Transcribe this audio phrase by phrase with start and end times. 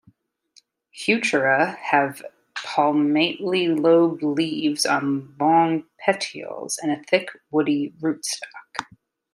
[0.91, 8.87] Heuchera have palmately lobed leaves on long petioles, and a thick, woody rootstock.